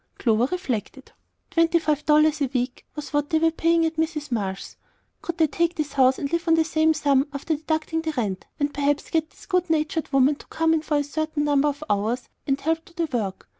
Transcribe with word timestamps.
Clover 0.17 0.47
reflected. 0.47 1.11
Twenty 1.51 1.77
five 1.77 2.03
dollars 2.07 2.41
a 2.41 2.47
week 2.47 2.87
was 2.95 3.13
what 3.13 3.29
they 3.29 3.37
were 3.37 3.51
paying 3.51 3.85
at 3.85 3.97
Mrs. 3.97 4.31
Marsh's. 4.31 4.75
Could 5.21 5.37
they 5.37 5.45
take 5.45 5.75
this 5.75 5.93
house 5.93 6.17
and 6.17 6.33
live 6.33 6.47
on 6.47 6.55
the 6.55 6.63
same 6.63 6.95
sum, 6.95 7.27
after 7.33 7.55
deducting 7.55 8.01
the 8.01 8.13
rent, 8.13 8.47
and 8.59 8.73
perhaps 8.73 9.11
get 9.11 9.29
this 9.29 9.45
good 9.45 9.69
natured 9.69 10.05
looking 10.05 10.13
woman 10.19 10.35
to 10.37 10.47
come 10.47 10.73
in 10.73 10.81
for 10.81 10.97
a 10.97 11.03
certain 11.03 11.43
number 11.43 11.67
of 11.67 11.83
hours 11.87 12.29
and 12.47 12.59
help 12.59 12.83
do 12.85 12.93
the 13.05 13.15
work? 13.15 13.47